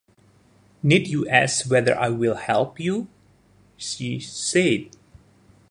[0.81, 3.07] “Need you ask whether I will help you?”
[3.77, 4.89] she said.